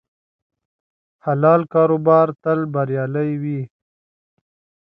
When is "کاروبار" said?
1.73-2.27